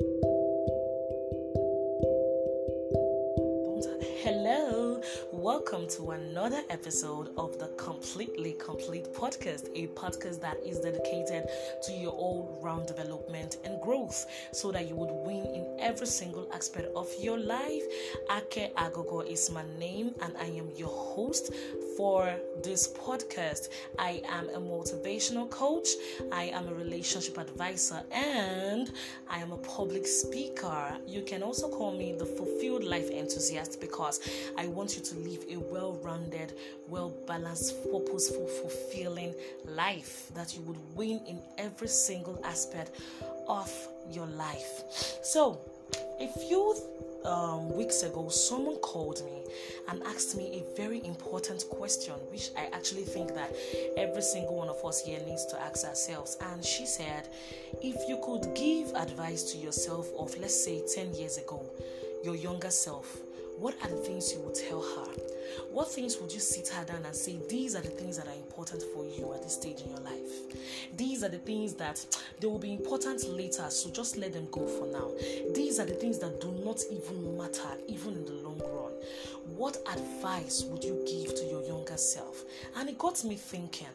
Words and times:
Hello, 0.00 0.33
welcome 5.44 5.86
to 5.86 6.12
another 6.12 6.62
episode 6.70 7.28
of 7.36 7.58
the 7.58 7.66
Completely 7.76 8.56
Complete 8.58 9.04
podcast, 9.12 9.68
a 9.74 9.88
podcast 9.88 10.40
that 10.40 10.56
is 10.64 10.78
dedicated 10.78 11.44
to 11.82 11.92
your 11.92 12.12
all 12.12 12.58
round 12.62 12.86
development 12.86 13.58
and 13.62 13.78
growth 13.82 14.24
so 14.52 14.72
that 14.72 14.88
you 14.88 14.96
would 14.96 15.10
win 15.10 15.44
in 15.54 15.76
every 15.78 16.06
single 16.06 16.48
aspect 16.54 16.88
of 16.96 17.12
your 17.20 17.38
life. 17.38 17.82
Ake 18.30 18.74
Agogo 18.76 19.20
is 19.30 19.50
my 19.50 19.64
name, 19.78 20.14
and 20.22 20.34
I 20.38 20.46
am 20.46 20.70
your 20.78 20.88
host 20.88 21.52
for 21.98 22.34
this 22.62 22.88
podcast. 22.88 23.68
I 23.98 24.22
am 24.26 24.48
a 24.48 24.58
motivational 24.58 25.50
coach, 25.50 25.88
I 26.32 26.44
am 26.44 26.68
a 26.68 26.74
relationship 26.74 27.36
advisor, 27.36 28.02
and 28.12 28.90
I 29.28 29.40
am 29.40 29.52
a 29.52 29.58
public 29.58 30.06
speaker. 30.06 30.96
You 31.06 31.20
can 31.20 31.42
also 31.42 31.68
call 31.68 31.92
me 31.92 32.14
the 32.18 32.24
fulfilled 32.24 32.82
life 32.82 33.10
enthusiast 33.10 33.78
because 33.78 34.20
I 34.56 34.68
want 34.68 34.96
you 34.96 35.02
to 35.02 35.14
live 35.16 35.33
a 35.50 35.58
well 35.58 35.94
rounded, 36.02 36.54
well 36.88 37.14
balanced, 37.26 37.82
purposeful, 37.90 38.46
fulfilling 38.46 39.34
life 39.66 40.30
that 40.34 40.54
you 40.54 40.62
would 40.62 40.78
win 40.94 41.20
in 41.26 41.40
every 41.58 41.88
single 41.88 42.40
aspect 42.44 43.00
of 43.48 43.70
your 44.10 44.26
life. 44.26 44.82
So, 45.22 45.60
a 46.20 46.28
few 46.48 46.74
um, 47.24 47.74
weeks 47.74 48.02
ago, 48.02 48.28
someone 48.28 48.76
called 48.76 49.24
me 49.24 49.42
and 49.88 50.02
asked 50.04 50.36
me 50.36 50.62
a 50.62 50.76
very 50.76 51.04
important 51.04 51.64
question, 51.70 52.14
which 52.30 52.50
I 52.56 52.66
actually 52.72 53.04
think 53.04 53.34
that 53.34 53.54
every 53.96 54.22
single 54.22 54.56
one 54.56 54.68
of 54.68 54.84
us 54.84 55.00
here 55.04 55.20
needs 55.26 55.46
to 55.46 55.60
ask 55.60 55.86
ourselves. 55.86 56.36
And 56.40 56.64
she 56.64 56.86
said, 56.86 57.28
If 57.82 58.08
you 58.08 58.20
could 58.24 58.54
give 58.54 58.94
advice 58.94 59.42
to 59.52 59.58
yourself 59.58 60.08
of, 60.18 60.36
let's 60.38 60.64
say, 60.64 60.82
10 60.94 61.14
years 61.14 61.38
ago, 61.38 61.64
your 62.22 62.34
younger 62.34 62.70
self, 62.70 63.18
what 63.58 63.74
are 63.82 63.88
the 63.88 63.96
things 63.96 64.32
you 64.32 64.40
would 64.40 64.54
tell 64.54 64.80
her? 64.80 65.12
What 65.70 65.90
things 65.90 66.18
would 66.18 66.32
you 66.32 66.40
sit 66.40 66.68
her 66.68 66.84
down 66.84 67.04
and 67.04 67.14
say, 67.14 67.38
These 67.48 67.76
are 67.76 67.80
the 67.80 67.88
things 67.88 68.16
that 68.16 68.26
are 68.26 68.34
important 68.34 68.82
for 68.94 69.04
you 69.04 69.32
at 69.34 69.42
this 69.42 69.54
stage 69.54 69.80
in 69.82 69.90
your 69.90 70.00
life? 70.00 70.52
These 70.96 71.22
are 71.22 71.28
the 71.28 71.38
things 71.38 71.74
that 71.74 72.04
they 72.40 72.46
will 72.46 72.58
be 72.58 72.72
important 72.72 73.28
later, 73.28 73.68
so 73.70 73.90
just 73.90 74.16
let 74.16 74.32
them 74.32 74.48
go 74.50 74.66
for 74.66 74.86
now. 74.86 75.10
These 75.54 75.78
are 75.78 75.84
the 75.84 75.94
things 75.94 76.18
that 76.18 76.40
do 76.40 76.52
not 76.64 76.80
even 76.90 77.36
matter, 77.36 77.78
even 77.88 78.14
in 78.14 78.24
the 78.24 78.32
long 78.32 78.58
run. 78.58 78.92
What 79.56 79.76
advice 79.92 80.64
would 80.64 80.82
you 80.82 81.04
give 81.06 81.34
to 81.34 81.44
your 81.44 81.62
younger 81.64 81.96
self? 81.96 82.42
And 82.76 82.88
it 82.88 82.98
got 82.98 83.22
me 83.24 83.36
thinking 83.36 83.86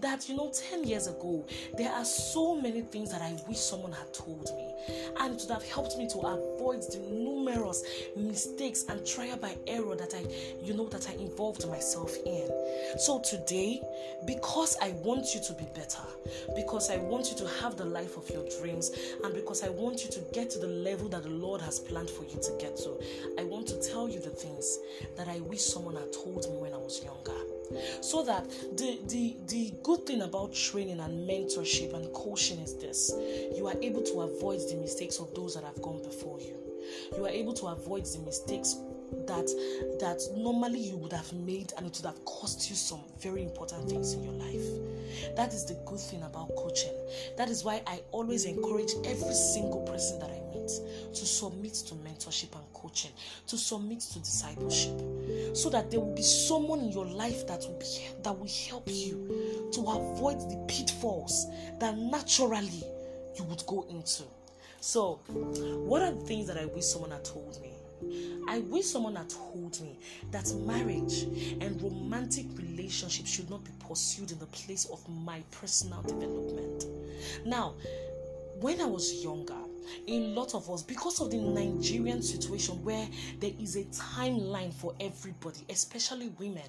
that, 0.00 0.28
you 0.28 0.36
know, 0.36 0.50
10 0.52 0.84
years 0.84 1.06
ago, 1.06 1.46
there 1.76 1.92
are 1.92 2.04
so 2.04 2.54
many 2.54 2.82
things 2.82 3.10
that 3.10 3.22
I 3.22 3.36
wish 3.48 3.58
someone 3.58 3.92
had 3.92 4.12
told 4.12 4.48
me, 4.56 4.74
and 5.20 5.34
it 5.34 5.40
would 5.40 5.50
have 5.50 5.64
helped 5.64 5.96
me 5.96 6.08
to 6.08 6.18
avoid 6.18 6.82
the 6.82 6.98
numerous 7.10 7.82
mistakes 8.16 8.84
and 8.88 9.06
trial 9.06 9.36
by 9.36 9.56
error 9.66 9.96
that 9.96 10.14
I, 10.14 10.26
you 10.62 10.74
know, 10.74 10.88
that 10.88 11.08
I 11.08 11.14
involved 11.14 11.66
myself 11.68 12.14
in. 12.24 12.48
So 12.98 13.20
today, 13.20 13.80
because 14.26 14.76
I 14.80 14.90
want 15.02 15.34
you 15.34 15.40
to 15.42 15.52
be 15.54 15.66
better, 15.74 16.02
because 16.54 16.90
I 16.90 16.96
want 16.98 17.30
you 17.30 17.36
to 17.38 17.48
have 17.60 17.76
the 17.76 17.84
life 17.84 18.16
of 18.16 18.28
your 18.30 18.48
dreams, 18.60 18.90
and 19.24 19.34
because 19.34 19.62
I 19.62 19.68
want 19.68 20.04
you 20.04 20.10
to 20.10 20.20
get 20.32 20.50
to 20.50 20.58
the 20.58 20.66
level 20.66 21.08
that 21.08 21.22
the 21.22 21.30
Lord 21.30 21.60
has 21.60 21.78
planned 21.78 22.10
for 22.10 22.24
you 22.24 22.40
to 22.40 22.56
get 22.58 22.76
to, 22.78 22.98
I 23.38 23.44
want 23.44 23.66
to 23.68 23.80
tell 23.80 24.08
you 24.08 24.20
the 24.20 24.30
things 24.30 24.78
that 25.16 25.28
I 25.28 25.40
wish 25.40 25.62
someone 25.62 25.96
had 25.96 26.12
told 26.12 26.48
me 26.50 26.56
when 26.56 26.72
I 26.72 26.78
was 26.78 27.02
younger 27.02 27.57
so 28.00 28.22
that 28.24 28.48
the 28.76 28.98
the 29.08 29.36
the 29.46 29.74
good 29.82 30.06
thing 30.06 30.22
about 30.22 30.54
training 30.54 31.00
and 31.00 31.28
mentorship 31.28 31.94
and 31.94 32.12
coaching 32.12 32.58
is 32.60 32.76
this. 32.76 33.12
You 33.56 33.66
are 33.68 33.76
able 33.82 34.02
to 34.02 34.22
avoid 34.22 34.60
the 34.68 34.76
mistakes 34.76 35.18
of 35.18 35.34
those 35.34 35.54
that 35.54 35.64
have 35.64 35.80
gone 35.82 36.02
before 36.02 36.40
you. 36.40 36.54
You 37.16 37.26
are 37.26 37.30
able 37.30 37.54
to 37.54 37.66
avoid 37.66 38.04
the 38.06 38.20
mistakes 38.20 38.76
that 39.26 39.46
that 40.00 40.20
normally 40.36 40.80
you 40.80 40.96
would 40.96 41.12
have 41.12 41.32
made 41.32 41.72
and 41.76 41.86
it 41.86 41.96
would 41.96 42.06
have 42.06 42.24
cost 42.24 42.68
you 42.68 42.76
some 42.76 43.00
very 43.20 43.42
important 43.42 43.88
things 43.88 44.12
in 44.12 44.22
your 44.22 44.34
life. 44.34 45.36
That 45.36 45.52
is 45.54 45.64
the 45.64 45.74
good 45.86 46.00
thing 46.00 46.22
about 46.22 46.54
coaching. 46.56 46.92
That 47.36 47.48
is 47.48 47.64
why 47.64 47.82
i 47.86 48.00
always 48.12 48.44
encourage 48.44 48.92
every 49.04 49.34
single 49.34 49.80
person 49.86 50.18
that 50.20 50.30
i 50.30 50.40
meet 50.54 50.68
to 51.14 51.26
submit 51.26 51.74
to 51.74 51.94
mentorship 51.94 52.54
and 52.54 52.72
coaching 52.74 53.10
to 53.46 53.56
submit 53.56 54.00
to 54.00 54.18
discipleship 54.18 55.00
so 55.52 55.70
that 55.70 55.90
there 55.90 56.00
will 56.00 56.14
be 56.14 56.22
someone 56.22 56.80
in 56.80 56.90
your 56.90 57.06
life 57.06 57.46
that 57.46 57.60
will 57.60 57.78
be 57.78 57.86
that 58.22 58.38
will 58.38 58.50
help 58.68 58.84
you 58.88 59.68
to 59.72 59.80
avoid 59.80 60.38
the 60.50 60.64
pitfalls 60.68 61.46
that 61.80 61.96
naturally 61.96 62.82
you 63.36 63.44
would 63.44 63.64
go 63.66 63.86
into 63.90 64.22
so 64.80 65.14
what 65.86 66.02
are 66.02 66.12
the 66.12 66.20
things 66.20 66.46
that 66.46 66.56
i 66.56 66.66
wish 66.66 66.84
someone 66.84 67.10
had 67.10 67.24
told 67.24 67.60
me 67.60 67.72
I 68.48 68.60
wish 68.60 68.86
someone 68.86 69.16
had 69.16 69.28
told 69.28 69.80
me 69.80 69.98
that 70.30 70.50
marriage 70.64 71.24
and 71.60 71.80
romantic 71.82 72.46
relationships 72.56 73.28
should 73.28 73.50
not 73.50 73.64
be 73.64 73.72
pursued 73.86 74.30
in 74.30 74.38
the 74.38 74.46
place 74.46 74.86
of 74.86 75.06
my 75.08 75.42
personal 75.50 76.02
development. 76.02 76.84
Now, 77.44 77.74
when 78.60 78.80
I 78.80 78.86
was 78.86 79.22
younger, 79.22 79.58
a 80.06 80.20
lot 80.20 80.54
of 80.54 80.70
us, 80.70 80.82
because 80.82 81.20
of 81.20 81.30
the 81.30 81.38
Nigerian 81.38 82.22
situation 82.22 82.82
where 82.82 83.08
there 83.40 83.52
is 83.58 83.76
a 83.76 83.84
timeline 83.84 84.72
for 84.72 84.94
everybody, 85.00 85.64
especially 85.70 86.28
women. 86.38 86.62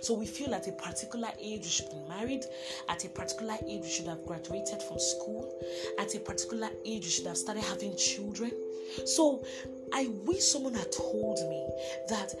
So 0.00 0.14
we 0.14 0.26
feel 0.26 0.54
at 0.54 0.66
a 0.68 0.72
particular 0.72 1.28
age 1.40 1.62
we 1.62 1.68
should 1.68 1.90
be 1.90 2.00
married, 2.08 2.44
at 2.88 3.04
a 3.04 3.08
particular 3.08 3.56
age 3.66 3.82
we 3.82 3.90
should 3.90 4.06
have 4.06 4.24
graduated 4.26 4.82
from 4.82 4.98
school, 4.98 5.60
at 5.98 6.14
a 6.14 6.20
particular 6.20 6.70
age 6.84 7.04
we 7.04 7.10
should 7.10 7.26
have 7.26 7.38
started 7.38 7.62
having 7.64 7.96
children. 7.96 8.52
So 9.06 9.44
I 9.92 10.08
wish 10.24 10.44
someone 10.44 10.74
had 10.74 10.92
told 10.92 11.38
me 11.48 11.66
that 12.08 12.34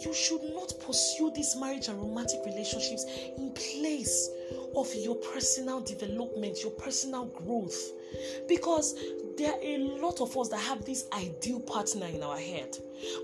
you 0.00 0.14
should 0.14 0.42
not 0.54 0.72
pursue 0.84 1.32
this 1.34 1.56
marriage 1.56 1.88
and 1.88 1.98
romantic 2.00 2.40
relationships 2.44 3.04
in 3.36 3.52
place 3.52 4.30
of 4.76 4.88
your 4.94 5.16
personal 5.16 5.80
development, 5.80 6.62
your 6.62 6.72
personal 6.72 7.26
growth. 7.26 7.92
Because 8.48 8.94
there 9.36 9.52
are 9.52 9.60
a 9.62 9.78
lot 9.78 10.20
of 10.20 10.36
us 10.36 10.48
that 10.48 10.60
have 10.60 10.84
this 10.84 11.06
ideal 11.12 11.60
partner 11.60 12.06
in 12.06 12.22
our 12.22 12.38
head. 12.38 12.76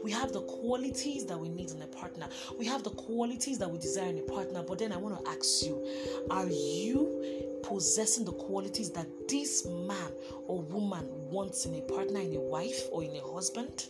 We 0.04 0.10
have 0.12 0.32
the 0.32 0.42
qualities 0.42 1.26
that 1.26 1.38
we 1.38 1.48
need 1.48 1.70
in 1.70 1.82
a 1.82 1.86
partner, 1.86 2.28
we 2.58 2.66
have 2.66 2.84
the 2.84 2.90
qualities 2.90 3.58
that 3.58 3.70
we 3.70 3.78
desire 3.78 4.08
in 4.08 4.18
a 4.18 4.22
partner. 4.22 4.62
But 4.62 4.78
then 4.78 4.92
I 4.92 4.96
want 4.96 5.24
to 5.24 5.30
ask 5.30 5.64
you 5.64 5.84
are 6.30 6.46
you 6.46 7.60
possessing 7.62 8.24
the 8.24 8.32
qualities 8.32 8.90
that 8.90 9.06
this 9.28 9.66
man 9.66 10.12
or 10.46 10.62
woman 10.62 11.06
wants 11.30 11.66
in 11.66 11.74
a 11.74 11.80
partner, 11.80 12.20
in 12.20 12.34
a 12.36 12.40
wife, 12.40 12.82
or 12.92 13.02
in 13.02 13.16
a 13.16 13.20
husband? 13.20 13.86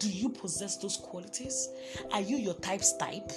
Do 0.00 0.08
you 0.08 0.30
possess 0.30 0.78
those 0.78 0.96
qualities? 0.96 1.68
Are 2.10 2.22
you 2.22 2.38
your 2.38 2.54
type's 2.54 2.96
type? 2.96 3.30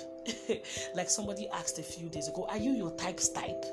like 0.95 1.09
somebody 1.09 1.49
asked 1.49 1.77
a 1.77 1.83
few 1.83 2.07
days 2.07 2.29
ago, 2.29 2.47
are 2.49 2.57
you 2.57 2.71
your 2.71 2.91
type's 2.91 3.27
type? 3.27 3.65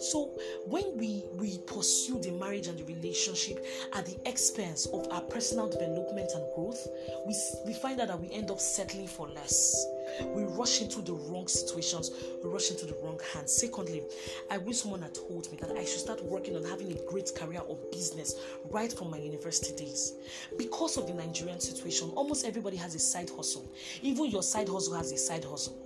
So 0.00 0.30
when 0.66 0.96
we 0.96 1.24
we 1.38 1.58
pursue 1.58 2.20
the 2.20 2.32
marriage 2.32 2.66
and 2.66 2.76
the 2.76 2.84
relationship 2.84 3.64
at 3.94 4.04
the 4.06 4.16
expense 4.28 4.86
of 4.86 5.06
our 5.12 5.20
personal 5.22 5.68
development 5.68 6.30
and 6.34 6.44
growth, 6.54 6.86
we 7.24 7.34
we 7.64 7.72
find 7.72 8.00
out 8.00 8.08
that 8.08 8.20
we 8.20 8.30
end 8.32 8.50
up 8.50 8.60
settling 8.60 9.06
for 9.06 9.28
less. 9.28 9.86
We 10.34 10.44
rush 10.44 10.80
into 10.80 11.00
the 11.02 11.12
wrong 11.14 11.48
situations, 11.48 12.10
we 12.42 12.50
rush 12.50 12.70
into 12.70 12.86
the 12.86 12.96
wrong 13.02 13.20
hands. 13.32 13.52
Secondly, 13.52 14.02
I 14.50 14.58
wish 14.58 14.78
someone 14.78 15.02
had 15.02 15.14
told 15.14 15.50
me 15.50 15.58
that 15.60 15.70
I 15.70 15.84
should 15.84 16.00
start 16.00 16.24
working 16.24 16.56
on 16.56 16.64
having 16.64 16.92
a 16.92 17.00
great 17.10 17.32
career 17.34 17.60
or 17.60 17.76
business 17.92 18.34
right 18.70 18.92
from 18.92 19.10
my 19.10 19.18
university 19.18 19.76
days. 19.76 20.14
Because 20.56 20.96
of 20.96 21.06
the 21.06 21.14
Nigerian 21.14 21.60
situation, 21.60 22.10
almost 22.10 22.44
everybody 22.44 22.76
has 22.76 22.94
a 22.94 22.98
side 22.98 23.30
hustle. 23.30 23.70
Even 24.02 24.26
your 24.26 24.42
side 24.42 24.68
hustle 24.68 24.94
has 24.94 25.12
a 25.12 25.16
side 25.16 25.44
hustle. 25.44 25.76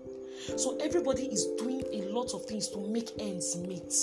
So 0.56 0.76
everybody 0.78 1.26
is 1.26 1.46
doing 1.58 1.84
a 1.92 2.02
lot 2.12 2.34
of 2.34 2.44
things 2.46 2.68
to 2.68 2.78
make 2.78 3.10
ends 3.18 3.56
meet. 3.56 3.94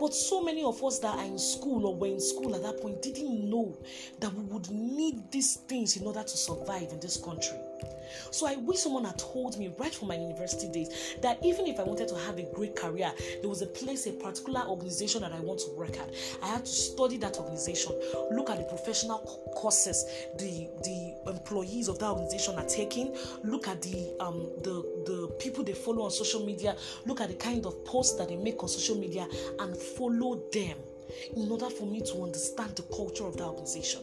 But 0.00 0.14
so 0.14 0.42
many 0.42 0.64
of 0.64 0.82
us 0.82 0.98
that 1.00 1.16
are 1.16 1.24
in 1.24 1.38
school 1.38 1.86
or 1.86 1.94
were 1.94 2.06
in 2.06 2.20
school 2.20 2.54
at 2.54 2.62
that 2.62 2.80
point 2.80 3.02
didn't 3.02 3.48
know 3.48 3.78
that 4.20 4.32
we 4.34 4.42
would 4.44 4.70
need 4.70 5.30
these 5.30 5.56
things 5.56 5.96
in 5.96 6.06
order 6.06 6.22
to 6.22 6.36
survive 6.36 6.90
in 6.90 7.00
this 7.00 7.16
country. 7.16 7.56
So 8.30 8.46
I 8.46 8.56
wish 8.56 8.78
someone 8.80 9.04
had 9.04 9.18
told 9.18 9.58
me 9.58 9.72
right 9.78 9.94
from 9.94 10.08
my 10.08 10.16
university 10.16 10.68
days 10.68 11.16
that 11.22 11.38
even 11.44 11.66
if 11.66 11.78
I 11.78 11.82
wanted 11.82 12.08
to 12.08 12.16
have 12.16 12.38
a 12.38 12.46
great 12.54 12.76
career, 12.76 13.12
there 13.40 13.48
was 13.48 13.62
a 13.62 13.66
place, 13.66 14.06
a 14.06 14.12
particular 14.12 14.62
organization 14.66 15.22
that 15.22 15.32
I 15.32 15.40
want 15.40 15.60
to 15.60 15.70
work 15.76 15.96
at. 15.98 16.10
I 16.42 16.48
had 16.48 16.64
to 16.64 16.70
study 16.70 17.16
that 17.18 17.36
organization, 17.38 17.92
look 18.30 18.50
at 18.50 18.58
the 18.58 18.64
professional 18.64 19.18
courses 19.54 20.04
the 20.38 20.68
the 20.84 21.30
employees 21.30 21.88
of 21.88 21.98
that 21.98 22.10
organization 22.10 22.56
are 22.56 22.66
taking, 22.66 23.16
look 23.44 23.68
at 23.68 23.82
the 23.82 24.14
um 24.20 24.48
the 24.62 24.82
the 25.06 25.28
people 25.38 25.64
they 25.64 25.72
follow 25.74 26.04
on 26.04 26.10
social 26.10 26.44
media, 26.44 26.76
look 27.06 27.20
at 27.20 27.28
the 27.28 27.34
kind 27.34 27.66
of 27.66 27.84
posts 27.84 28.16
that 28.16 28.28
they 28.28 28.36
make 28.36 28.62
on 28.62 28.68
social 28.68 28.96
media, 28.96 29.26
and 29.60 29.76
follow 29.76 30.42
them 30.52 30.76
in 31.36 31.50
order 31.50 31.70
for 31.70 31.86
me 31.86 32.00
to 32.00 32.22
understand 32.22 32.76
the 32.76 32.82
culture 32.94 33.24
of 33.24 33.36
that 33.36 33.44
organization. 33.44 34.00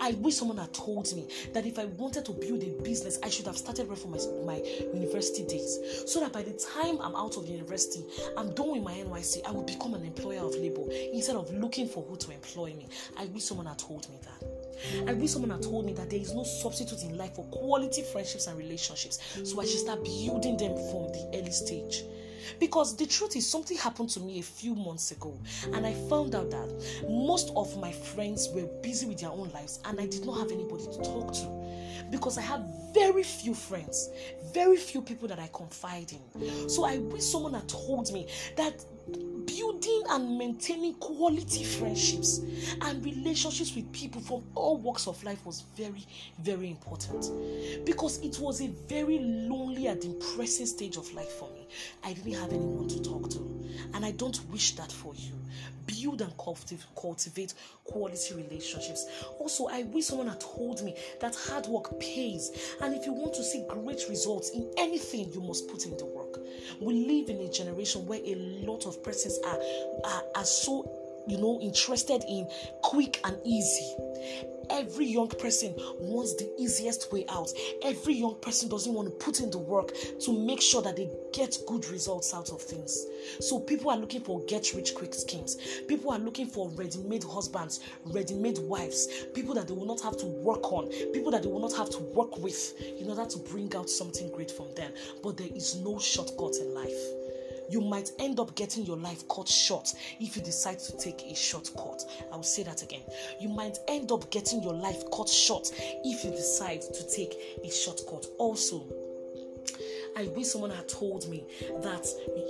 I 0.00 0.12
wish 0.12 0.36
someone 0.36 0.58
had 0.58 0.72
told 0.72 1.14
me 1.14 1.28
that 1.52 1.66
if 1.66 1.78
I 1.78 1.86
wanted 1.86 2.24
to 2.26 2.32
build 2.32 2.62
a 2.62 2.70
business, 2.82 3.18
I 3.22 3.28
should 3.28 3.46
have 3.46 3.56
started 3.56 3.88
right 3.88 3.98
from 3.98 4.12
my, 4.12 4.18
my 4.44 4.62
university 4.94 5.44
days. 5.46 5.78
So 6.06 6.20
that 6.20 6.32
by 6.32 6.42
the 6.42 6.52
time 6.52 6.98
I'm 7.00 7.14
out 7.16 7.36
of 7.36 7.46
university, 7.48 8.04
I'm 8.36 8.54
done 8.54 8.72
with 8.72 8.82
my 8.82 8.94
NYSC, 8.94 9.46
I 9.46 9.50
will 9.50 9.64
become 9.64 9.94
an 9.94 10.04
employer 10.04 10.44
of 10.44 10.54
labor 10.54 10.84
instead 11.12 11.36
of 11.36 11.52
looking 11.52 11.88
for 11.88 12.02
who 12.04 12.16
to 12.16 12.30
employ 12.30 12.74
me. 12.74 12.88
I 13.18 13.26
wish 13.26 13.44
someone 13.44 13.66
had 13.66 13.78
told 13.78 14.08
me 14.10 14.18
that. 14.22 15.08
I 15.08 15.12
wish 15.12 15.32
someone 15.32 15.50
had 15.50 15.62
told 15.62 15.84
me 15.86 15.92
that 15.94 16.10
there 16.10 16.20
is 16.20 16.34
no 16.34 16.44
substitute 16.44 17.02
in 17.02 17.16
life 17.16 17.34
for 17.34 17.44
quality 17.46 18.02
friendships 18.02 18.46
and 18.46 18.58
relationships. 18.58 19.18
So 19.44 19.60
I 19.60 19.66
should 19.66 19.80
start 19.80 20.04
building 20.04 20.56
them 20.56 20.72
from 20.90 21.12
the 21.12 21.30
early 21.34 21.50
stage. 21.50 22.04
Because 22.58 22.96
the 22.96 23.06
truth 23.06 23.36
is, 23.36 23.48
something 23.48 23.76
happened 23.76 24.10
to 24.10 24.20
me 24.20 24.38
a 24.38 24.42
few 24.42 24.74
months 24.74 25.10
ago, 25.10 25.38
and 25.72 25.86
I 25.86 25.94
found 26.08 26.34
out 26.34 26.50
that 26.50 26.68
most 27.08 27.52
of 27.56 27.76
my 27.78 27.92
friends 27.92 28.48
were 28.54 28.66
busy 28.82 29.06
with 29.06 29.20
their 29.20 29.30
own 29.30 29.50
lives, 29.50 29.80
and 29.84 30.00
I 30.00 30.06
did 30.06 30.24
not 30.24 30.38
have 30.38 30.50
anybody 30.50 30.84
to 30.84 30.98
talk 31.02 31.32
to. 31.34 31.60
Because 32.10 32.38
I 32.38 32.42
have 32.42 32.64
very 32.92 33.22
few 33.22 33.54
friends, 33.54 34.10
very 34.52 34.76
few 34.76 35.00
people 35.00 35.28
that 35.28 35.38
I 35.38 35.48
confide 35.52 36.12
in. 36.12 36.68
So 36.68 36.84
I 36.84 36.98
wish 36.98 37.22
someone 37.22 37.54
had 37.54 37.68
told 37.68 38.12
me 38.12 38.26
that 38.56 38.84
building 39.46 40.02
and 40.10 40.38
maintaining 40.38 40.94
quality 40.94 41.64
friendships 41.64 42.38
and 42.82 43.04
relationships 43.04 43.74
with 43.74 43.90
people 43.92 44.20
from 44.20 44.42
all 44.54 44.76
walks 44.76 45.06
of 45.06 45.22
life 45.24 45.44
was 45.44 45.64
very, 45.76 46.06
very 46.40 46.70
important 46.70 47.30
because 47.84 48.18
it 48.20 48.38
was 48.40 48.60
a 48.60 48.68
very 48.88 49.18
lonely 49.18 49.86
and 49.86 50.00
depressing 50.00 50.66
stage 50.66 50.96
of 50.96 51.12
life 51.14 51.30
for 51.32 51.48
me. 51.50 51.59
I 52.04 52.12
didn't 52.12 52.34
have 52.34 52.52
anyone 52.52 52.88
to 52.88 53.02
talk 53.02 53.30
to, 53.30 53.68
and 53.94 54.04
I 54.04 54.12
don't 54.12 54.38
wish 54.50 54.76
that 54.76 54.90
for 54.90 55.14
you. 55.14 55.32
Build 55.86 56.20
and 56.20 56.32
cultivate 56.36 57.54
quality 57.84 58.34
relationships. 58.34 59.06
Also, 59.38 59.66
I 59.66 59.82
wish 59.84 60.06
someone 60.06 60.28
had 60.28 60.40
told 60.40 60.82
me 60.84 60.94
that 61.20 61.34
hard 61.34 61.66
work 61.66 61.98
pays, 62.00 62.74
and 62.80 62.94
if 62.94 63.06
you 63.06 63.12
want 63.12 63.34
to 63.34 63.42
see 63.42 63.64
great 63.68 64.02
results 64.08 64.50
in 64.50 64.70
anything, 64.78 65.32
you 65.32 65.40
must 65.40 65.68
put 65.68 65.86
in 65.86 65.96
the 65.96 66.06
work. 66.06 66.38
We 66.80 67.06
live 67.06 67.28
in 67.28 67.40
a 67.46 67.50
generation 67.50 68.06
where 68.06 68.20
a 68.24 68.34
lot 68.66 68.86
of 68.86 69.02
persons 69.02 69.38
are, 69.44 69.58
are, 70.04 70.22
are 70.36 70.44
so 70.44 70.88
you 71.26 71.36
know 71.36 71.60
interested 71.60 72.24
in 72.28 72.48
quick 72.82 73.20
and 73.24 73.36
easy 73.44 73.94
every 74.70 75.06
young 75.06 75.28
person 75.28 75.74
wants 75.98 76.34
the 76.36 76.50
easiest 76.58 77.12
way 77.12 77.24
out. 77.28 77.50
Every 77.82 78.14
young 78.14 78.36
person 78.40 78.68
doesn't 78.68 78.92
want 78.92 79.08
to 79.08 79.24
put 79.24 79.40
in 79.40 79.50
the 79.50 79.58
work 79.58 79.92
to 80.20 80.46
make 80.46 80.60
sure 80.60 80.82
that 80.82 80.96
they 80.96 81.10
get 81.32 81.56
good 81.66 81.88
results 81.88 82.34
out 82.34 82.50
of 82.50 82.60
things. 82.60 83.06
So 83.40 83.60
people 83.60 83.90
are 83.90 83.96
looking 83.96 84.22
for 84.22 84.40
get 84.46 84.72
rich 84.74 84.94
quick 84.94 85.14
schemes. 85.14 85.56
People 85.88 86.12
are 86.12 86.18
looking 86.18 86.46
for 86.46 86.68
ready-made 86.70 87.24
husbands 87.24 87.80
ready-made 88.06 88.58
wives 88.58 89.08
people 89.34 89.54
that 89.54 89.68
they 89.68 89.74
will 89.74 89.86
not 89.86 90.00
have 90.00 90.16
to 90.16 90.26
work 90.26 90.72
on 90.72 90.88
people 91.12 91.30
that 91.30 91.42
they 91.42 91.48
will 91.48 91.60
not 91.60 91.76
have 91.76 91.90
to 91.90 91.98
work 91.98 92.38
with 92.38 92.74
in 92.80 93.08
order 93.08 93.24
to 93.26 93.38
bring 93.38 93.74
out 93.74 93.88
something 93.88 94.30
great 94.32 94.50
from 94.50 94.72
them. 94.74 94.92
But 95.22 95.36
there 95.36 95.48
is 95.54 95.76
no 95.76 95.98
shortcut 95.98 96.56
in 96.56 96.74
life 96.74 97.19
you 97.70 97.80
might 97.80 98.10
end 98.18 98.40
up 98.40 98.54
getting 98.56 98.84
your 98.84 98.96
life 98.96 99.26
cut 99.28 99.48
short 99.48 99.94
if 100.18 100.36
you 100.36 100.42
decide 100.42 100.80
to 100.80 100.98
take 100.98 101.22
a 101.22 101.34
shortcut. 101.34 102.02
I 102.32 102.36
will 102.36 102.42
say 102.42 102.64
that 102.64 102.82
again. 102.82 103.02
You 103.40 103.48
might 103.48 103.78
end 103.86 104.10
up 104.10 104.30
getting 104.30 104.62
your 104.62 104.74
life 104.74 105.02
cut 105.14 105.28
short 105.28 105.70
if 106.04 106.24
you 106.24 106.30
decide 106.30 106.82
to 106.82 107.08
take 107.14 107.34
a 107.62 107.70
shortcut. 107.70 108.26
Also, 108.38 108.84
I 110.16 110.24
wish 110.36 110.48
someone 110.48 110.70
had 110.70 110.88
told 110.88 111.28
me 111.30 111.44
that 111.82 112.06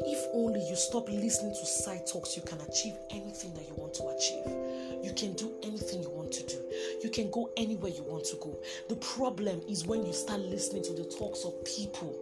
if 0.07 0.27
only 0.33 0.67
you 0.67 0.75
stop 0.75 1.09
listening 1.09 1.53
to 1.53 1.67
side 1.67 2.07
talks, 2.11 2.35
you 2.35 2.43
can 2.43 2.59
achieve 2.63 2.95
anything 3.11 3.53
that 3.55 3.69
you 3.69 3.75
want 3.75 3.93
to 3.95 4.09
achieve. 4.09 4.47
You 5.05 5.13
can 5.15 5.35
do 5.35 5.53
anything 5.63 6.03
you 6.03 6.11
want 6.11 6.33
to 6.33 6.43
do. 6.47 6.57
You 7.03 7.11
can 7.11 7.31
go 7.31 7.51
anywhere 7.57 7.91
you 7.91 8.03
want 8.05 8.25
to 8.27 8.37
go. 8.37 8.59
The 8.89 8.97
problem 8.97 9.61
is 9.69 9.85
when 9.85 10.05
you 10.07 10.13
start 10.15 10.41
listening 10.41 10.83
to 10.85 10.95
the 10.95 11.05
talks 11.05 11.45
of 11.45 11.63
people 11.65 12.19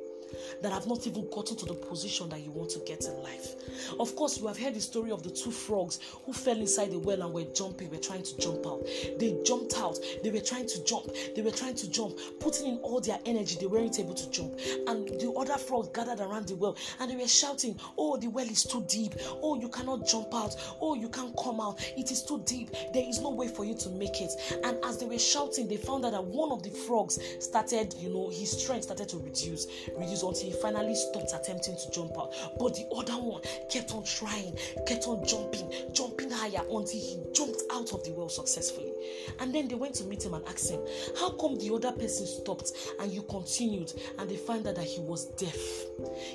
that 0.63 0.73
have 0.73 0.87
not 0.87 1.07
even 1.07 1.29
gotten 1.31 1.57
to 1.57 1.67
the 1.67 1.75
position 1.75 2.29
that 2.31 2.41
you 2.41 2.51
want 2.51 2.71
to 2.71 2.81
get 2.81 3.05
in 3.05 3.23
life. 3.23 3.55
Of 3.99 4.15
course, 4.17 4.39
you 4.39 4.47
have 4.47 4.59
heard 4.59 4.75
the 4.75 4.81
story 4.81 5.11
of 5.11 5.23
the 5.23 5.31
two 5.31 5.51
frogs 5.51 6.01
who 6.25 6.33
fell 6.33 6.57
inside 6.57 6.91
the 6.91 6.99
well 6.99 7.23
and 7.23 7.33
were 7.33 7.45
jumping, 7.55 7.91
were 7.91 7.97
trying 7.97 8.23
to 8.23 8.39
jump 8.39 8.67
out. 8.67 8.85
They 9.19 9.39
jumped 9.45 9.77
out, 9.77 9.99
they 10.23 10.31
were 10.31 10.41
trying 10.41 10.67
to 10.67 10.85
jump, 10.85 11.11
they 11.35 11.43
were 11.43 11.51
trying 11.51 11.75
to 11.77 11.91
jump, 11.91 12.19
putting 12.41 12.67
in 12.67 12.79
all 12.79 13.01
their 13.01 13.19
energy, 13.27 13.57
they 13.61 13.67
weren't 13.67 13.99
able 13.99 14.15
to 14.15 14.31
jump. 14.31 14.59
And 14.87 15.09
the 15.21 15.33
other 15.39 15.59
frogs 15.59 15.89
gathered 15.95 16.21
around 16.21 16.49
the 16.49 16.57
well 16.57 16.77
and 17.01 17.11
they 17.11 17.17
were 17.17 17.29
shouting, 17.29 17.79
Oh, 17.97 18.17
the 18.17 18.29
well 18.29 18.47
is 18.47 18.65
too 18.65 18.85
deep. 18.89 19.15
Oh, 19.43 19.61
you 19.61 19.69
cannot 19.69 20.07
jump 20.07 20.35
out. 20.35 20.55
Oh, 20.81 20.95
you 20.95 21.09
can't 21.09 21.35
come 21.43 21.61
out. 21.61 21.81
It 21.97 22.11
is 22.11 22.23
too 22.23 22.43
deep. 22.45 22.71
There 22.93 23.05
is 23.07 23.21
no 23.21 23.31
way 23.31 23.49
for 23.49 23.65
you 23.65 23.75
to 23.75 23.89
make 23.91 24.21
it. 24.21 24.33
And 24.65 24.77
as 24.85 24.99
they 24.99 25.07
were 25.07 25.19
shouting, 25.19 25.69
they 25.69 25.77
found 25.77 26.05
out 26.05 26.13
that 26.13 26.25
one 26.25 26.53
of 26.53 26.63
the 26.63 26.71
frogs 26.71 27.19
started, 27.41 27.95
you 27.99 28.11
know, 28.11 28.29
his 28.29 28.51
strength 28.51 28.85
started 28.85 29.09
to 29.11 29.19
reduce, 29.19 29.67
reduce 29.97 30.18
until 30.23 30.51
he 30.51 30.53
finally 30.53 30.95
stopped 30.95 31.33
attempting 31.35 31.77
to 31.77 31.91
jump 31.91 32.19
out. 32.19 32.35
But 32.59 32.75
the 32.75 32.87
other 32.95 33.15
one 33.15 33.43
kept 33.71 33.93
on 33.93 34.05
trying, 34.05 34.57
kept 34.87 35.07
on 35.07 35.27
jumping, 35.27 35.71
jumping 35.93 36.31
higher 36.31 36.63
until 36.63 37.01
he 37.01 37.19
jumped 37.33 37.63
out 37.73 37.93
of 37.93 38.05
the 38.05 38.13
well 38.13 38.29
successfully. 38.29 38.93
And 39.41 39.55
then 39.55 39.69
they 39.69 39.75
went 39.75 39.95
to 39.97 40.05
meet 40.05 40.25
him 40.25 40.35
and 40.35 40.45
asked 40.47 40.71
him, 40.71 40.81
How 41.19 41.31
come 41.31 41.59
the 41.59 41.73
other 41.75 41.93
person 41.93 42.27
stopped 42.27 42.73
and 43.01 43.13
you 43.13 43.23
continued? 43.23 43.93
And 44.19 44.29
they 44.29 44.37
found 44.37 44.67
out 44.67 44.77
that 44.77 44.85
he 44.85 45.01
was 45.01 45.27
deaf. 45.37 45.59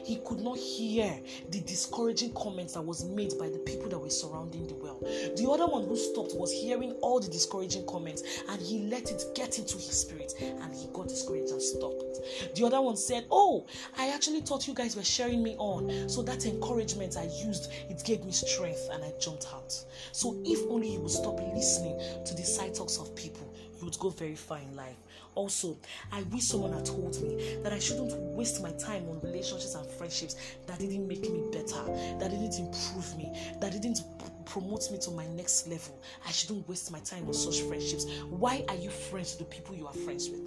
He 0.03 0.19
could 0.25 0.39
not 0.39 0.57
hear 0.57 1.19
the 1.49 1.61
discouraging 1.61 2.33
comments 2.33 2.73
that 2.73 2.81
was 2.81 3.05
made 3.05 3.33
by 3.39 3.49
the 3.49 3.59
people 3.59 3.89
that 3.89 3.99
were 3.99 4.09
surrounding 4.09 4.67
the 4.67 4.75
well. 4.75 4.99
The 5.35 5.47
other 5.49 5.67
one 5.67 5.85
who 5.85 5.95
stopped 5.95 6.35
was 6.35 6.51
hearing 6.51 6.93
all 7.01 7.19
the 7.19 7.29
discouraging 7.29 7.85
comments 7.85 8.23
and 8.49 8.61
he 8.61 8.87
let 8.87 9.11
it 9.11 9.23
get 9.35 9.57
into 9.59 9.75
his 9.75 9.91
spirit 9.91 10.33
and 10.39 10.73
he 10.73 10.87
got 10.93 11.07
discouraged 11.07 11.51
and 11.51 11.61
stopped. 11.61 12.19
The 12.55 12.65
other 12.65 12.81
one 12.81 12.97
said, 12.97 13.25
Oh, 13.31 13.65
I 13.97 14.09
actually 14.09 14.41
thought 14.41 14.67
you 14.67 14.73
guys 14.73 14.95
were 14.95 15.03
sharing 15.03 15.43
me 15.43 15.55
on. 15.57 16.09
So 16.09 16.21
that 16.23 16.45
encouragement 16.45 17.17
I 17.17 17.23
used, 17.45 17.71
it 17.89 18.03
gave 18.03 18.23
me 18.25 18.31
strength 18.31 18.89
and 18.91 19.03
I 19.03 19.11
jumped 19.19 19.47
out. 19.53 19.73
So 20.11 20.39
if 20.45 20.59
only 20.69 20.93
you 20.93 20.99
would 20.99 21.11
stop 21.11 21.39
listening 21.53 21.99
to 22.25 22.33
the 22.33 22.43
side 22.43 22.75
talks 22.75 22.97
of 22.97 23.15
people, 23.15 23.53
you 23.77 23.85
would 23.85 23.99
go 23.99 24.09
very 24.09 24.35
far 24.35 24.59
in 24.59 24.75
life. 24.75 24.95
Also, 25.35 25.77
I 26.11 26.21
wish 26.23 26.43
someone 26.43 26.73
had 26.73 26.85
told 26.85 27.21
me 27.21 27.57
that 27.63 27.73
I 27.73 27.79
shouldn't 27.79 28.13
waste 28.35 28.61
my 28.61 28.71
time 28.73 29.07
on 29.09 29.19
relationships 29.21 29.73
and 29.75 29.89
friendships 29.91 30.35
that 30.67 30.79
didn't 30.79 31.07
make 31.07 31.21
me 31.21 31.43
better, 31.51 31.83
that 32.19 32.29
didn't 32.29 32.59
improve 32.59 33.17
me, 33.17 33.31
that 33.59 33.71
didn't 33.71 34.01
promote 34.45 34.91
me 34.91 34.97
to 34.99 35.11
my 35.11 35.25
next 35.27 35.67
level. 35.67 36.01
I 36.27 36.31
shouldn't 36.31 36.67
waste 36.67 36.91
my 36.91 36.99
time 36.99 37.27
on 37.27 37.33
such 37.33 37.61
friendships. 37.61 38.05
Why 38.29 38.63
are 38.67 38.75
you 38.75 38.89
friends 38.89 39.35
with 39.37 39.49
the 39.49 39.55
people 39.55 39.75
you 39.75 39.87
are 39.87 39.93
friends 39.93 40.29
with? 40.29 40.41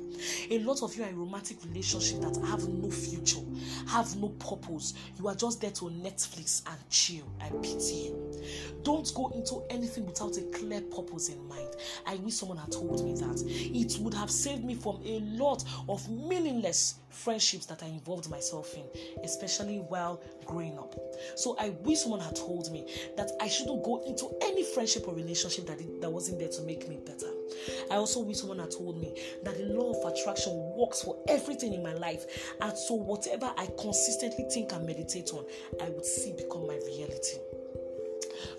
A 0.50 0.58
lot 0.60 0.82
of 0.82 0.94
you 0.96 1.04
are 1.04 1.08
in 1.08 1.18
romantic 1.18 1.58
relationships 1.64 2.24
that 2.24 2.46
have 2.46 2.66
no 2.68 2.90
future, 2.90 3.40
have 3.88 4.16
no 4.16 4.28
purpose. 4.30 4.94
You 5.18 5.28
are 5.28 5.34
just 5.34 5.60
there 5.60 5.70
to 5.72 5.84
Netflix 5.86 6.62
and 6.66 6.90
chill. 6.90 7.30
I 7.40 7.50
pity 7.62 7.94
you. 7.94 8.40
Don't 8.82 9.12
go 9.14 9.28
into 9.34 9.62
anything 9.70 10.06
without 10.06 10.36
a 10.36 10.42
clear 10.56 10.80
purpose 10.80 11.28
in 11.28 11.46
mind. 11.48 11.68
I 12.06 12.16
wish 12.16 12.34
someone 12.34 12.58
had 12.58 12.72
told 12.72 13.04
me 13.04 13.14
that. 13.14 13.42
It 13.46 13.98
would 14.00 14.14
have 14.14 14.30
saved 14.30 14.64
me 14.64 14.74
from 14.74 15.00
a 15.04 15.20
lot 15.20 15.64
of 15.88 16.08
meaningless 16.10 16.96
friendships 17.10 17.66
that 17.66 17.82
I 17.82 17.86
involved 17.86 18.30
myself 18.30 18.74
in, 18.74 18.84
especially 19.24 19.78
while 19.78 20.22
growing 20.44 20.78
up. 20.78 20.94
So 21.34 21.56
I 21.58 21.70
wish 21.70 22.00
someone 22.00 22.20
had 22.20 22.36
told 22.36 22.70
me 22.70 22.86
that 23.16 23.30
I 23.40 23.48
shouldn't 23.48 23.82
go 23.86 24.02
into 24.04 24.28
any 24.42 24.64
friendship 24.64 25.06
or 25.06 25.14
relationship 25.14 25.64
that, 25.66 25.80
it, 25.80 26.00
that 26.00 26.10
wasn't 26.10 26.40
there 26.40 26.48
to 26.48 26.62
make 26.62 26.88
me 26.88 26.98
better. 27.06 27.30
I 27.90 27.94
also 27.94 28.20
wish 28.20 28.38
someone 28.38 28.58
had 28.58 28.72
told 28.72 29.00
me 29.00 29.14
that 29.44 29.56
the 29.56 29.64
law 29.66 29.92
of 29.92 30.12
attraction 30.12 30.52
works 30.76 31.02
for 31.02 31.16
everything 31.28 31.72
in 31.72 31.84
my 31.84 31.94
life. 31.94 32.52
And 32.60 32.76
so 32.76 32.94
whatever 32.94 33.52
I 33.56 33.68
consistently 33.78 34.44
think 34.52 34.72
and 34.72 34.84
meditate 34.84 35.30
on, 35.32 35.44
I 35.80 35.88
would 35.90 36.04
see 36.04 36.32
become 36.32 36.66
my 36.66 36.78
reality 36.84 37.38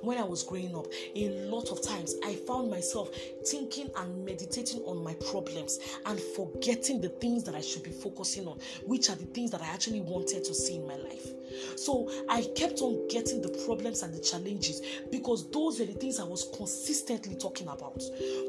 when 0.02 0.18
I 0.18 0.24
was 0.24 0.44
growing 0.44 0.76
up, 0.76 0.88
a 1.16 1.30
lot 1.50 1.70
of 1.70 1.82
times 1.82 2.16
I 2.26 2.36
found 2.36 2.70
myself 2.70 3.10
thinking 3.46 3.90
and 3.98 4.26
meditating 4.26 4.82
on 4.82 5.04
my 5.04 5.14
problems 5.16 5.80
and 6.06 6.20
forgetting 6.36 7.02
the 7.02 7.10
things 7.10 7.44
that 7.46 7.56
I 7.56 7.62
should 7.62 7.84
be 7.84 7.92
focusing 7.92 8.48
on, 8.48 8.60
which 8.86 9.10
are 9.10 9.16
the 9.16 9.26
things 9.26 9.52
that 9.52 9.62
I 9.62 9.68
actually 9.68 10.02
wanted 10.02 10.44
to 10.44 10.54
see 10.54 10.76
in 10.76 10.88
my 10.88 10.96
life. 10.96 11.28
So 11.76 12.12
I 12.30 12.44
kept 12.56 12.82
on 12.82 13.08
getting 13.08 13.42
the 13.42 13.50
problems 13.66 14.04
and 14.04 14.14
the 14.14 14.20
challenges 14.20 14.82
because 15.12 15.50
those 15.52 15.80
were 15.80 15.86
the 15.86 15.94
things 15.94 16.20
I 16.20 16.24
was 16.24 16.50
consistently 16.56 17.36
talking 17.36 17.68
about. 17.68 18.02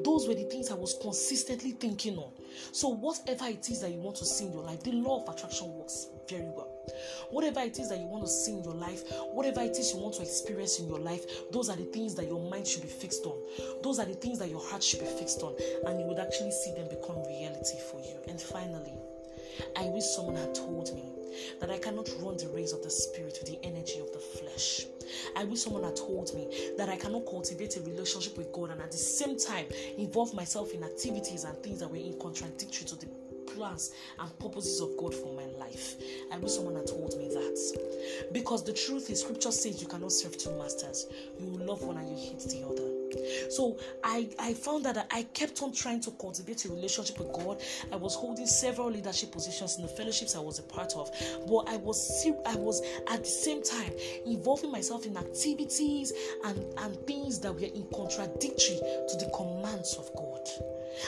Those 0.05 0.29
were 0.29 0.35
the 0.35 0.45
things 0.45 0.71
I 0.71 0.75
was 0.75 0.97
consistently 1.01 1.73
thinking 1.73 2.19
on. 2.19 2.33
So, 2.73 2.89
whatever 2.89 3.47
it 3.47 3.69
is 3.71 3.81
that 3.83 3.91
you 3.91 3.99
want 3.99 4.17
to 4.17 4.25
see 4.25 4.47
in 4.47 4.53
your 4.53 4.63
life, 4.63 4.83
the 4.83 4.93
law 4.93 5.23
of 5.23 5.35
attraction 5.35 5.73
works 5.75 6.09
very 6.29 6.49
well. 6.49 6.78
Whatever 7.31 7.61
it 7.61 7.79
is 7.79 7.91
that 7.91 7.99
you 7.99 8.07
want 8.07 8.25
to 8.25 8.31
see 8.31 8.53
in 8.53 8.65
your 8.65 8.75
life, 8.75 9.03
whatever 9.33 9.61
it 9.61 9.77
is 9.79 9.93
you 9.93 10.01
want 10.01 10.15
to 10.15 10.23
experience 10.23 10.79
in 10.79 10.89
your 10.89 10.99
life, 10.99 11.51
those 11.53 11.69
are 11.69 11.77
the 11.77 11.85
things 11.85 12.15
that 12.15 12.27
your 12.27 12.49
mind 12.51 12.67
should 12.67 12.83
be 12.83 12.89
fixed 12.89 13.25
on. 13.27 13.37
Those 13.83 13.99
are 13.99 14.07
the 14.07 14.15
things 14.15 14.39
that 14.39 14.49
your 14.49 14.61
heart 14.61 14.83
should 14.83 15.01
be 15.01 15.07
fixed 15.07 15.43
on, 15.43 15.55
and 15.87 16.01
you 16.01 16.07
would 16.07 16.19
actually 16.19 16.53
see 16.53 16.73
them 16.73 16.89
become 16.89 17.23
reality 17.27 17.79
for 17.91 18.01
you. 18.01 18.17
And 18.29 18.41
finally, 18.41 18.95
I 19.77 19.87
wish 19.87 20.05
someone 20.05 20.37
had 20.37 20.55
told 20.55 20.95
me 20.95 21.05
that 21.61 21.71
I 21.71 21.79
cannot 21.79 22.09
run 22.21 22.37
the 22.37 22.49
race 22.49 22.73
of 22.73 22.83
the 22.83 22.91
spirit 22.91 23.39
with 23.41 23.51
the 23.51 23.65
energy 23.65 24.01
of 24.01 24.13
the 24.13 24.19
flesh. 24.19 24.87
I 25.37 25.45
wish 25.45 25.61
someone 25.61 25.85
had 25.85 25.97
told 25.97 26.35
me 26.35 26.73
that 26.77 26.89
I 26.89 26.97
cannot 26.97 27.27
cultivate 27.27 27.77
a 27.77 27.81
relationship 27.83 28.37
with 28.37 28.53
God 28.53 28.71
and 28.71 28.81
at 28.81 28.91
the 28.91 28.99
same 28.99 29.39
time 29.39 29.67
involve 29.97 30.35
myself 30.35 30.73
in 30.73 30.85
activities 30.85 31.45
and 31.45 31.57
things 31.63 31.81
that 31.81 31.91
were 31.91 31.97
in 31.97 32.19
contradictory 32.19 32.87
to 32.87 32.97
the 32.97 33.07
plans 33.59 33.91
and 34.21 34.39
purposes 34.39 34.81
of 34.81 34.97
God 34.97 35.15
for 35.15 35.35
my 35.35 35.47
life. 35.59 35.97
I 36.33 36.39
wish 36.39 36.53
someone 36.53 36.77
had 36.77 36.87
told 36.87 37.19
me 37.19 37.29
that. 37.29 38.29
Because 38.33 38.65
the 38.65 38.73
truth 38.73 39.11
is, 39.11 39.21
scripture 39.21 39.51
says 39.51 39.83
you 39.83 39.89
cannot 39.89 40.13
serve 40.13 40.39
two 40.39 40.57
masters. 40.57 41.07
You 41.39 41.47
love 41.47 41.83
one 41.83 41.99
and 41.99 42.09
you 42.09 42.17
hate 42.17 42.41
the 42.41 42.65
other. 42.65 42.89
So 43.51 43.79
I, 44.05 44.29
I 44.39 44.55
found 44.55 44.85
that 44.85 45.07
I 45.11 45.23
kept 45.35 45.63
on 45.63 45.73
trying 45.73 46.01
to 46.03 46.11
cultivate 46.13 46.67
a 46.67 46.69
relationship 46.69 47.19
with 47.19 47.33
God. 47.33 47.61
I 47.91 47.97
was 47.97 48.15
holding 48.15 48.47
several 48.47 48.91
leadership 48.91 49.33
positions 49.33 49.77
in 49.77 49.83
the 49.83 49.89
fellowships 49.89 50.37
I 50.37 50.41
was 50.41 50.59
a 50.59 50.63
part 50.63 50.93
of, 50.95 51.11
but 51.49 51.69
I 51.69 51.79
was 51.79 52.27
I 52.47 52.55
was 52.57 52.83
at 53.11 53.21
the 53.21 53.29
same 53.29 53.63
time 53.63 53.93
involving 54.27 54.71
myself 54.71 55.07
in 55.07 55.17
activities 55.17 56.13
and, 56.45 56.65
and 56.79 56.97
things 57.07 57.41
that 57.41 57.53
were 57.53 57.61
in 57.61 57.87
contradictory 57.95 58.79
to 59.09 59.17
the 59.17 59.31
commands 59.35 59.97
of 59.97 60.11
God. 60.15 60.47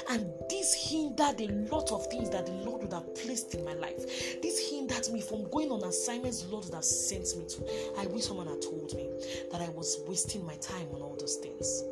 And 0.08 0.26
this 0.48 0.74
hindered 0.74 1.40
a 1.40 1.48
lot 1.72 1.92
of 1.92 2.06
things 2.06 2.30
that 2.30 2.46
the 2.46 2.52
Lord 2.52 2.82
would 2.82 2.92
have 2.92 3.14
placed 3.14 3.54
in 3.54 3.64
my 3.64 3.74
life. 3.74 4.40
This 4.42 4.70
hindered 4.70 5.12
me 5.12 5.20
from 5.20 5.48
going 5.50 5.70
on 5.70 5.82
assignments 5.84 6.42
the 6.42 6.50
Lord 6.50 6.64
would 6.66 6.74
have 6.74 6.84
sent 6.84 7.36
me 7.36 7.46
to. 7.46 8.00
I 8.00 8.06
wish 8.06 8.24
someone 8.26 8.46
had 8.46 8.62
told 8.62 8.94
me 8.94 9.08
that 9.50 9.60
I 9.60 9.68
was 9.70 10.00
wasting 10.06 10.44
my 10.44 10.56
time 10.56 10.88
on 10.94 11.02
all 11.02 11.16
those 11.18 11.36
things. 11.36 11.84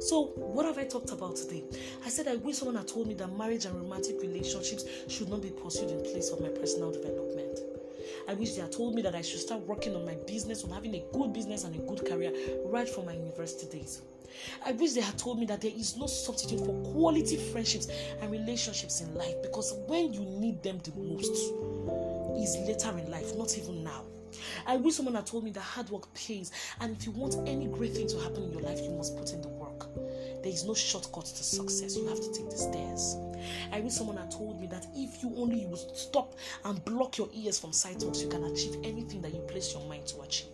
So, 0.00 0.32
what 0.36 0.66
have 0.66 0.78
I 0.78 0.84
talked 0.84 1.12
about 1.12 1.36
today? 1.36 1.62
I 2.04 2.08
said 2.08 2.26
I 2.26 2.36
wish 2.36 2.56
someone 2.56 2.76
had 2.76 2.88
told 2.88 3.06
me 3.06 3.14
that 3.14 3.36
marriage 3.36 3.66
and 3.66 3.74
romantic 3.76 4.20
relationships 4.20 4.84
should 5.08 5.28
not 5.28 5.42
be 5.42 5.50
pursued 5.50 5.90
in 5.90 6.02
place 6.02 6.30
of 6.30 6.40
my 6.40 6.48
personal 6.48 6.90
development. 6.90 7.71
I 8.28 8.34
wish 8.34 8.54
they 8.54 8.62
had 8.62 8.72
told 8.72 8.94
me 8.94 9.02
that 9.02 9.14
I 9.14 9.22
should 9.22 9.40
start 9.40 9.60
working 9.62 9.94
on 9.94 10.04
my 10.04 10.14
business, 10.26 10.64
on 10.64 10.70
having 10.70 10.94
a 10.94 11.04
good 11.12 11.32
business 11.32 11.64
and 11.64 11.74
a 11.74 11.78
good 11.78 12.06
career 12.06 12.32
right 12.66 12.88
from 12.88 13.06
my 13.06 13.14
university 13.14 13.78
days. 13.78 14.02
I 14.64 14.72
wish 14.72 14.92
they 14.92 15.00
had 15.00 15.18
told 15.18 15.38
me 15.38 15.46
that 15.46 15.60
there 15.60 15.72
is 15.76 15.96
no 15.96 16.06
substitute 16.06 16.60
for 16.60 16.92
quality 16.92 17.36
friendships 17.36 17.88
and 18.20 18.30
relationships 18.30 19.00
in 19.00 19.14
life 19.14 19.34
because 19.42 19.74
when 19.86 20.12
you 20.12 20.20
need 20.20 20.62
them 20.62 20.78
the 20.82 20.92
most 20.98 21.32
is 22.38 22.56
later 22.66 22.98
in 22.98 23.10
life, 23.10 23.36
not 23.36 23.56
even 23.58 23.84
now. 23.84 24.04
I 24.66 24.76
wish 24.76 24.94
someone 24.94 25.14
had 25.14 25.26
told 25.26 25.44
me 25.44 25.50
that 25.52 25.60
hard 25.60 25.90
work 25.90 26.12
pays, 26.14 26.50
and 26.80 26.96
if 26.96 27.04
you 27.04 27.12
want 27.12 27.36
any 27.46 27.66
great 27.66 27.94
thing 27.94 28.08
to 28.08 28.18
happen 28.20 28.44
in 28.44 28.52
your 28.52 28.62
life, 28.62 28.80
you 28.80 28.90
must 28.90 29.16
put 29.16 29.32
in 29.32 29.42
the 29.42 29.48
work. 29.48 29.61
There 30.42 30.52
is 30.52 30.64
no 30.64 30.74
shortcut 30.74 31.26
to 31.26 31.44
success. 31.44 31.96
You 31.96 32.06
have 32.08 32.20
to 32.20 32.32
take 32.32 32.50
the 32.50 32.58
stairs. 32.58 33.16
I 33.72 33.78
read 33.78 33.92
someone 33.92 34.16
had 34.16 34.30
told 34.30 34.60
me 34.60 34.66
that 34.68 34.86
if 34.94 35.22
you 35.22 35.32
only 35.36 35.60
you 35.60 35.76
stop 35.94 36.34
and 36.64 36.84
block 36.84 37.18
your 37.18 37.28
ears 37.32 37.58
from 37.58 37.72
side 37.72 38.00
talks, 38.00 38.22
you 38.22 38.28
can 38.28 38.44
achieve 38.44 38.76
anything 38.84 39.22
that 39.22 39.32
you 39.32 39.40
place 39.40 39.72
your 39.72 39.84
mind 39.86 40.06
to 40.08 40.20
achieve. 40.22 40.48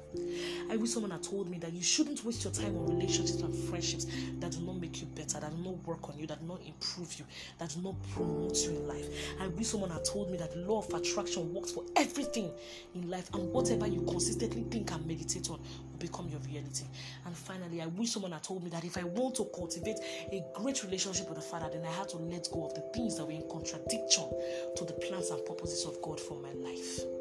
I 0.71 0.77
wish 0.77 0.91
someone 0.91 1.11
had 1.11 1.23
told 1.23 1.49
me 1.51 1.59
that 1.59 1.73
you 1.73 1.83
shouldn't 1.83 2.25
waste 2.25 2.45
your 2.45 2.53
time 2.53 2.77
on 2.77 2.87
relationships 2.87 3.41
and 3.41 3.55
friendships 3.55 4.07
that 4.39 4.53
do 4.53 4.61
not 4.61 4.81
make 4.81 5.01
you 5.01 5.07
better, 5.07 5.41
that 5.41 5.51
do 5.51 5.63
not 5.63 5.87
work 5.87 6.09
on 6.09 6.19
you, 6.19 6.27
that 6.27 6.41
do 6.41 6.47
not 6.47 6.61
improve 6.67 7.19
you, 7.19 7.25
that 7.59 7.71
do 7.71 7.81
not 7.81 7.95
promote 8.13 8.57
you 8.59 8.71
in 8.71 8.89
life. 8.89 9.07
I 9.41 9.49
wish 9.49 9.69
someone 9.69 9.91
had 9.91 10.05
told 10.05 10.31
me 10.31 10.37
that 10.39 10.53
the 10.53 10.59
law 10.61 10.81
of 10.81 10.93
attraction 10.93 11.53
works 11.55 11.73
for 11.73 11.85
everything 11.97 12.51
in 12.95 13.09
life, 13.09 13.31
and 13.35 13.51
whatever 13.53 13.87
you 13.87 14.03
consistently 14.03 14.65
think 14.71 14.93
and 14.93 15.07
meditate 15.07 15.49
on 15.51 15.59
will 15.59 15.99
become 15.99 16.29
your 16.29 16.41
reality. 16.41 16.85
And 17.25 17.37
finally, 17.37 17.81
I 17.81 17.87
wish 17.87 18.13
someone 18.13 18.33
had 18.33 18.43
told 18.43 18.63
me 18.63 18.71
that 18.71 18.85
if 18.85 18.99
I 18.99 19.05
want 19.05 19.37
to 19.37 19.45
cultivate 19.55 19.99
a 20.33 20.45
great 20.55 20.83
relationship 20.85 21.29
with 21.29 21.37
the 21.37 21.45
Father, 21.45 21.71
then 21.73 21.85
I 21.85 21.93
had 21.93 22.09
to 22.11 22.19
let 22.19 22.49
go 22.53 22.67
of 22.67 22.75
the 22.75 22.83
things 22.95 23.17
that 23.17 23.25
were 23.25 23.33
in 23.33 23.49
contradiction 23.51 24.31
to 24.77 24.85
the 24.85 24.93
plans 24.93 25.31
and 25.31 25.45
purposes 25.45 25.85
of 25.87 26.01
God 26.03 26.21
for 26.21 26.37
my 26.41 26.53
life. 26.53 27.18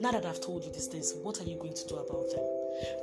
Now 0.00 0.12
that 0.12 0.26
I've 0.26 0.40
told 0.40 0.64
you 0.64 0.70
these 0.72 0.86
things, 0.86 1.14
what 1.22 1.40
are 1.40 1.44
you 1.44 1.56
going 1.56 1.74
to 1.74 1.86
do 1.86 1.96
about 1.96 2.30
them? 2.30 2.44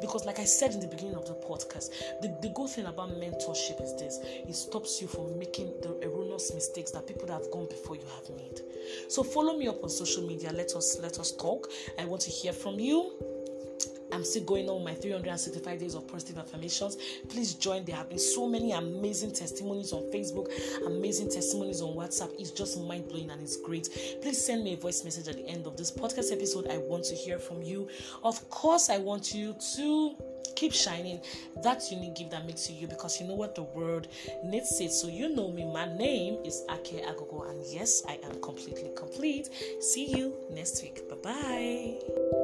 Because, 0.02 0.26
like 0.26 0.40
I 0.40 0.44
said 0.44 0.74
in 0.74 0.80
the 0.80 0.88
beginning 0.88 1.16
of 1.16 1.26
the 1.26 1.34
podcast, 1.34 1.90
the, 2.22 2.28
the 2.42 2.50
good 2.50 2.70
thing 2.70 2.86
about 2.86 3.10
mentorship 3.10 3.82
is 3.82 3.96
this 3.96 4.20
it 4.24 4.56
stops 4.56 5.02
you 5.02 5.08
from 5.08 5.38
making 5.40 5.74
the 5.82 5.98
erroneous 6.04 6.54
mistakes 6.54 6.92
that 6.92 7.08
people 7.08 7.28
that 7.28 7.34
have 7.34 7.52
gone 7.52 7.68
before 7.68 7.96
you 7.96 8.06
have 8.16 8.36
made. 8.38 8.62
So 9.08 9.24
follow 9.24 9.58
me 9.58 9.68
up 9.68 9.84
on 9.84 9.90
social 9.90 10.28
media. 10.28 10.52
Let 10.52 10.76
us 10.76 11.00
let 11.02 11.20
us 11.20 11.32
talk. 11.32 11.72
I 11.98 12.06
want 12.06 12.22
to 12.24 12.30
hear 12.30 12.54
from 12.54 12.80
you. 12.80 13.33
I'm 14.14 14.24
still 14.24 14.44
going 14.44 14.70
on 14.70 14.84
my 14.84 14.94
365 14.94 15.80
days 15.80 15.96
of 15.96 16.08
positive 16.08 16.38
affirmations. 16.38 16.98
Please 17.30 17.56
join. 17.56 17.84
There 17.86 17.96
have 17.96 18.10
been 18.10 18.20
so 18.20 18.48
many 18.48 18.72
amazing 18.72 19.34
testimonies 19.34 19.92
on 19.92 20.04
Facebook, 20.12 20.52
amazing 20.86 21.30
testimonies 21.30 21.82
on 21.82 21.96
WhatsApp. 21.96 22.32
It's 22.40 22.52
just 22.52 22.80
mind 22.80 23.10
blowing 23.10 23.32
and 23.32 23.42
it's 23.42 23.58
great. 23.58 23.90
Please 24.22 24.44
send 24.44 24.64
me 24.64 24.74
a 24.74 24.78
voice 24.78 25.04
message 25.04 25.28
at 25.28 25.36
the 25.36 25.48
end 25.48 25.66
of 25.66 25.78
this 25.78 25.92
podcast 25.92 26.32
episode. 26.32 26.68
I 26.70 26.78
want 26.78 27.06
to 27.06 27.16
hear 27.16 27.40
from 27.40 27.64
you. 27.64 27.90
Of 28.24 28.50
course, 28.50 28.90
I 28.90 28.98
want 29.00 29.34
you 29.34 29.56
to 29.76 30.16
keep 30.56 30.74
shining 30.74 31.20
that 31.64 31.84
unique 31.92 32.16
gift 32.16 32.32
that 32.32 32.46
makes 32.46 32.70
you 32.70 32.76
you 32.76 32.88
because 32.88 33.20
you 33.20 33.28
know 33.28 33.34
what 33.34 33.56
the 33.56 33.64
world 33.64 34.08
needs 34.44 34.80
it 34.80 34.92
so 34.92 35.08
you 35.08 35.34
know 35.34 35.52
me 35.52 35.66
my 35.66 35.86
name 35.98 36.38
is 36.46 36.64
ake 36.70 37.04
agogo 37.06 37.50
and 37.50 37.64
yes 37.74 38.04
i 38.08 38.20
am 38.24 38.40
completely 38.42 38.92
complete 38.96 39.50
see 39.82 40.06
you 40.18 40.34
next 40.52 40.82
week 40.84 41.02
bye 41.10 41.16
bye 41.24 42.43